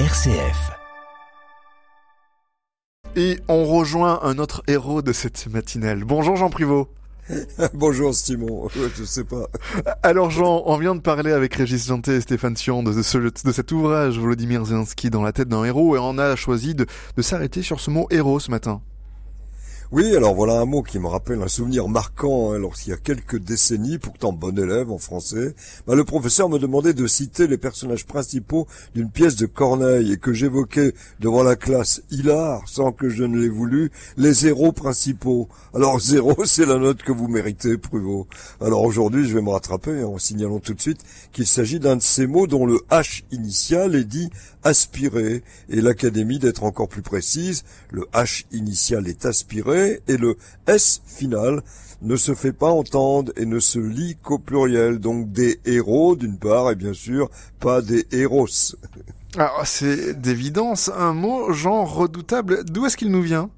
RCF. 0.00 0.72
Et 3.14 3.38
on 3.46 3.64
rejoint 3.64 4.18
un 4.24 4.38
autre 4.38 4.64
héros 4.66 5.02
de 5.02 5.12
cette 5.12 5.46
matinale. 5.46 6.02
Bonjour 6.02 6.34
Jean 6.34 6.50
Privot. 6.50 6.88
Bonjour 7.74 8.12
Simon, 8.12 8.68
je 8.74 9.04
sais 9.04 9.22
pas. 9.22 9.46
Alors 10.02 10.32
Jean, 10.32 10.64
on 10.66 10.76
vient 10.78 10.96
de 10.96 11.00
parler 11.00 11.30
avec 11.30 11.54
Régis 11.54 11.86
Janté 11.86 12.16
et 12.16 12.20
Stéphane 12.20 12.56
Sion 12.56 12.82
de, 12.82 13.02
ce, 13.02 13.18
de 13.18 13.52
cet 13.52 13.70
ouvrage 13.70 14.18
Volodymyr 14.18 14.64
Zelensky 14.64 15.10
dans 15.10 15.22
la 15.22 15.30
tête 15.30 15.48
d'un 15.48 15.62
héros 15.62 15.94
et 15.94 16.00
on 16.00 16.18
a 16.18 16.34
choisi 16.34 16.74
de, 16.74 16.86
de 17.16 17.22
s'arrêter 17.22 17.62
sur 17.62 17.78
ce 17.78 17.90
mot 17.92 18.08
héros 18.10 18.40
ce 18.40 18.50
matin. 18.50 18.82
Oui, 19.96 20.16
alors 20.16 20.34
voilà 20.34 20.54
un 20.54 20.64
mot 20.64 20.82
qui 20.82 20.98
me 20.98 21.06
rappelle 21.06 21.40
un 21.40 21.46
souvenir 21.46 21.86
marquant 21.86 22.50
hein, 22.50 22.58
lorsqu'il 22.58 22.90
y 22.90 22.94
a 22.94 22.96
quelques 22.96 23.38
décennies, 23.38 23.98
pourtant 23.98 24.32
bon 24.32 24.58
élève 24.58 24.90
en 24.90 24.98
français, 24.98 25.54
bah, 25.86 25.94
le 25.94 26.02
professeur 26.02 26.48
me 26.48 26.58
demandait 26.58 26.94
de 26.94 27.06
citer 27.06 27.46
les 27.46 27.58
personnages 27.58 28.04
principaux 28.04 28.66
d'une 28.96 29.08
pièce 29.08 29.36
de 29.36 29.46
Corneille 29.46 30.10
et 30.10 30.16
que 30.16 30.32
j'évoquais 30.32 30.94
devant 31.20 31.44
la 31.44 31.54
classe 31.54 32.02
hilar, 32.10 32.68
sans 32.68 32.90
que 32.90 33.08
je 33.08 33.22
ne 33.22 33.38
l'ai 33.38 33.48
voulu, 33.48 33.92
les 34.16 34.48
héros 34.48 34.72
principaux. 34.72 35.48
Alors 35.72 36.00
zéro, 36.00 36.44
c'est 36.44 36.66
la 36.66 36.78
note 36.78 37.04
que 37.04 37.12
vous 37.12 37.28
méritez, 37.28 37.78
Pruvot. 37.78 38.26
Alors 38.60 38.82
aujourd'hui, 38.82 39.28
je 39.28 39.34
vais 39.34 39.42
me 39.42 39.50
rattraper 39.50 40.02
en 40.02 40.18
signalant 40.18 40.58
tout 40.58 40.74
de 40.74 40.80
suite 40.80 41.04
qu'il 41.30 41.46
s'agit 41.46 41.78
d'un 41.78 41.94
de 41.94 42.02
ces 42.02 42.26
mots 42.26 42.48
dont 42.48 42.66
le 42.66 42.80
H 42.90 43.22
initial 43.30 43.94
est 43.94 44.02
dit 44.02 44.28
aspirer, 44.64 45.44
et 45.68 45.80
l'Académie 45.80 46.38
d'être 46.40 46.64
encore 46.64 46.88
plus 46.88 47.02
précise, 47.02 47.62
le 47.92 48.06
H 48.12 48.44
initial 48.50 49.06
est 49.06 49.26
aspiré, 49.26 49.83
et 50.08 50.16
le 50.16 50.36
S 50.66 51.02
final 51.06 51.62
ne 52.02 52.16
se 52.16 52.34
fait 52.34 52.52
pas 52.52 52.70
entendre 52.70 53.32
et 53.36 53.46
ne 53.46 53.58
se 53.58 53.78
lit 53.78 54.16
qu'au 54.22 54.38
pluriel. 54.38 54.98
Donc 54.98 55.32
des 55.32 55.60
héros 55.64 56.16
d'une 56.16 56.38
part 56.38 56.70
et 56.70 56.76
bien 56.76 56.92
sûr 56.92 57.30
pas 57.60 57.82
des 57.82 58.06
héros. 58.12 58.46
Alors 59.36 59.62
c'est 59.64 60.20
d'évidence 60.20 60.90
un 60.94 61.12
mot 61.12 61.52
genre 61.52 61.94
redoutable. 61.94 62.64
D'où 62.64 62.86
est-ce 62.86 62.96
qu'il 62.96 63.10
nous 63.10 63.22
vient? 63.22 63.50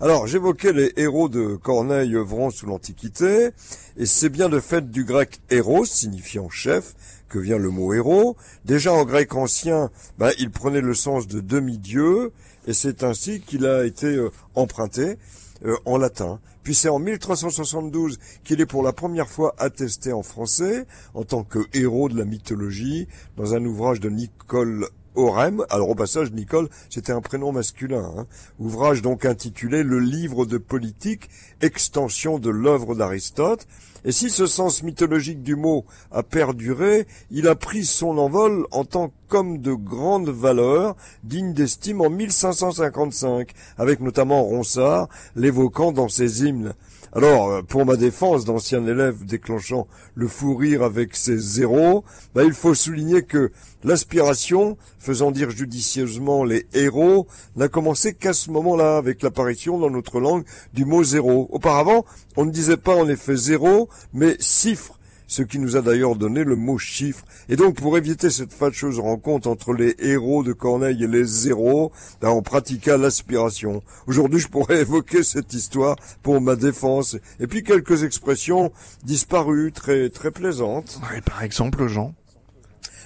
Alors, 0.00 0.28
j'évoquais 0.28 0.72
les 0.72 0.92
héros 0.96 1.28
de 1.28 1.56
Corneille 1.56 2.14
œuvrant 2.14 2.50
sous 2.50 2.66
l'Antiquité, 2.66 3.50
et 3.96 4.06
c'est 4.06 4.28
bien 4.28 4.48
de 4.48 4.60
fait 4.60 4.92
du 4.92 5.02
grec 5.02 5.40
héros, 5.50 5.84
signifiant 5.84 6.48
chef, 6.48 6.94
que 7.28 7.40
vient 7.40 7.58
le 7.58 7.70
mot 7.70 7.92
héros. 7.92 8.36
Déjà 8.64 8.92
en 8.92 9.04
grec 9.04 9.34
ancien, 9.34 9.90
ben, 10.16 10.30
il 10.38 10.52
prenait 10.52 10.80
le 10.80 10.94
sens 10.94 11.26
de 11.26 11.40
demi-dieu, 11.40 12.30
et 12.68 12.74
c'est 12.74 13.02
ainsi 13.02 13.40
qu'il 13.40 13.66
a 13.66 13.84
été 13.84 14.06
euh, 14.06 14.30
emprunté 14.54 15.16
euh, 15.64 15.74
en 15.86 15.96
latin. 15.96 16.38
Puis 16.62 16.74
c'est 16.74 16.90
en 16.90 16.98
1372 16.98 18.18
qu'il 18.44 18.60
est 18.60 18.66
pour 18.66 18.82
la 18.82 18.92
première 18.92 19.28
fois 19.28 19.54
attesté 19.58 20.12
en 20.12 20.22
français 20.22 20.86
en 21.14 21.24
tant 21.24 21.42
que 21.42 21.60
héros 21.72 22.10
de 22.10 22.18
la 22.18 22.26
mythologie 22.26 23.08
dans 23.38 23.54
un 23.54 23.64
ouvrage 23.64 24.00
de 24.00 24.10
Nicole 24.10 24.86
Orem. 25.14 25.64
Alors 25.70 25.88
au 25.88 25.94
passage, 25.94 26.30
Nicole, 26.30 26.68
c'était 26.90 27.12
un 27.12 27.22
prénom 27.22 27.52
masculin. 27.52 28.12
Hein. 28.16 28.26
Ouvrage 28.58 29.00
donc 29.00 29.24
intitulé 29.24 29.82
Le 29.82 29.98
livre 29.98 30.44
de 30.44 30.58
politique, 30.58 31.30
extension 31.62 32.38
de 32.38 32.50
l'œuvre 32.50 32.94
d'Aristote. 32.94 33.66
Et 34.04 34.12
si 34.12 34.28
ce 34.28 34.46
sens 34.46 34.82
mythologique 34.82 35.42
du 35.42 35.56
mot 35.56 35.86
a 36.12 36.22
perduré, 36.22 37.06
il 37.30 37.48
a 37.48 37.54
pris 37.54 37.86
son 37.86 38.18
envol 38.18 38.66
en 38.70 38.84
tant 38.84 39.10
qu'homme 39.28 39.58
de 39.58 39.74
grande 39.74 40.28
valeur, 40.28 40.96
digne 41.22 41.52
d'estime 41.52 42.00
en 42.00 42.10
1555, 42.10 43.52
avec 43.76 44.00
notamment 44.00 44.42
Ronsard, 44.42 45.08
l'évoquant 45.36 45.92
dans 45.92 46.08
ses 46.08 46.44
hymnes. 46.44 46.74
Alors, 47.14 47.50
euh, 47.50 47.62
pour 47.62 47.86
ma 47.86 47.96
défense 47.96 48.44
d'ancien 48.44 48.86
élève 48.86 49.24
déclenchant 49.24 49.86
le 50.14 50.28
fou 50.28 50.56
rire 50.56 50.82
avec 50.82 51.16
ses 51.16 51.38
zéros, 51.38 52.04
bah, 52.34 52.44
il 52.44 52.52
faut 52.52 52.74
souligner 52.74 53.22
que 53.22 53.50
l'aspiration, 53.82 54.76
faisant 54.98 55.30
dire 55.30 55.50
judicieusement 55.50 56.44
les 56.44 56.66
héros, 56.74 57.26
n'a 57.56 57.68
commencé 57.68 58.12
qu'à 58.12 58.34
ce 58.34 58.50
moment-là, 58.50 58.98
avec 58.98 59.22
l'apparition 59.22 59.78
dans 59.78 59.90
notre 59.90 60.20
langue 60.20 60.44
du 60.74 60.84
mot 60.84 61.02
zéro. 61.02 61.48
Auparavant, 61.50 62.04
on 62.36 62.44
ne 62.44 62.50
disait 62.50 62.76
pas 62.76 62.94
en 62.94 63.08
effet 63.08 63.36
zéro, 63.36 63.88
mais 64.12 64.36
cifre 64.38 64.97
ce 65.28 65.42
qui 65.42 65.60
nous 65.60 65.76
a 65.76 65.82
d'ailleurs 65.82 66.16
donné 66.16 66.42
le 66.42 66.56
mot 66.56 66.78
chiffre. 66.78 67.24
Et 67.48 67.54
donc 67.54 67.76
pour 67.76 67.96
éviter 67.96 68.30
cette 68.30 68.52
fâcheuse 68.52 68.98
rencontre 68.98 69.48
entre 69.48 69.72
les 69.72 69.94
héros 70.00 70.42
de 70.42 70.52
Corneille 70.52 71.04
et 71.04 71.06
les 71.06 71.24
zéros, 71.24 71.92
ben, 72.20 72.30
on 72.30 72.42
pratiqua 72.42 72.96
l'aspiration. 72.96 73.82
Aujourd'hui 74.08 74.40
je 74.40 74.48
pourrais 74.48 74.80
évoquer 74.80 75.22
cette 75.22 75.54
histoire 75.54 75.94
pour 76.24 76.40
ma 76.40 76.56
défense. 76.56 77.16
Et 77.38 77.46
puis 77.46 77.62
quelques 77.62 78.02
expressions 78.02 78.72
disparues, 79.04 79.70
très 79.70 80.08
très 80.08 80.32
plaisantes. 80.32 81.00
par 81.24 81.44
exemple 81.44 81.86
Jean 81.86 82.14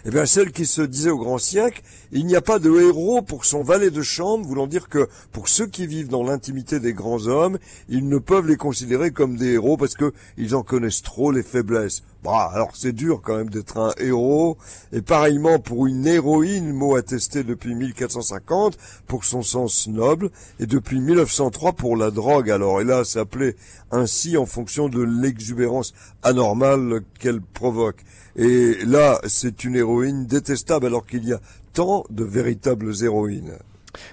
eh 0.04 0.10
bien 0.10 0.26
celle 0.26 0.50
qui 0.50 0.66
se 0.66 0.82
disait 0.82 1.10
au 1.10 1.18
grand 1.18 1.38
siècle, 1.38 1.82
il 2.10 2.26
n'y 2.26 2.34
a 2.34 2.40
pas 2.40 2.58
de 2.58 2.70
héros 2.70 3.22
pour 3.22 3.44
son 3.44 3.62
valet 3.62 3.90
de 3.90 4.02
chambre, 4.02 4.44
voulant 4.46 4.66
dire 4.66 4.88
que 4.88 5.08
pour 5.30 5.48
ceux 5.48 5.66
qui 5.66 5.86
vivent 5.86 6.08
dans 6.08 6.24
l'intimité 6.24 6.80
des 6.80 6.92
grands 6.92 7.26
hommes, 7.26 7.58
ils 7.88 8.08
ne 8.08 8.18
peuvent 8.18 8.48
les 8.48 8.56
considérer 8.56 9.12
comme 9.12 9.36
des 9.36 9.52
héros 9.52 9.76
parce 9.76 9.94
que 9.94 10.12
ils 10.36 10.54
en 10.56 10.62
connaissent 10.62 11.02
trop 11.02 11.30
les 11.30 11.44
faiblesses. 11.44 12.02
Bah, 12.22 12.50
alors 12.54 12.70
c'est 12.74 12.92
dur 12.92 13.20
quand 13.20 13.36
même 13.36 13.50
d'être 13.50 13.78
un 13.78 13.92
héros, 13.98 14.56
et 14.92 15.02
pareillement 15.02 15.58
pour 15.58 15.88
une 15.88 16.06
héroïne, 16.06 16.72
mot 16.72 16.94
attesté 16.94 17.42
depuis 17.42 17.74
1450 17.74 18.78
pour 19.08 19.24
son 19.24 19.42
sens 19.42 19.88
noble, 19.88 20.30
et 20.60 20.66
depuis 20.66 21.00
1903 21.00 21.72
pour 21.72 21.96
la 21.96 22.12
drogue. 22.12 22.50
Alors, 22.50 22.80
et 22.80 22.84
là, 22.84 23.02
s'appelait 23.04 23.56
ainsi 23.90 24.36
en 24.36 24.46
fonction 24.46 24.88
de 24.88 25.02
l'exubérance 25.02 25.94
anormale 26.22 27.02
qu'elle 27.18 27.40
provoque. 27.40 28.04
Et 28.36 28.76
là, 28.84 29.20
c'est 29.26 29.64
une 29.64 29.74
héroïne 29.74 30.26
détestable 30.26 30.86
alors 30.86 31.06
qu'il 31.06 31.24
y 31.24 31.32
a 31.32 31.40
tant 31.72 32.04
de 32.10 32.24
véritables 32.24 32.92
héroïnes. 33.02 33.58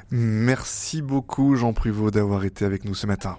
Merci 0.09 1.01
beaucoup 1.01 1.55
Jean 1.55 1.73
Privot 1.73 2.11
d'avoir 2.11 2.43
été 2.43 2.65
avec 2.65 2.85
nous 2.85 2.95
ce 2.95 3.07
matin. 3.07 3.37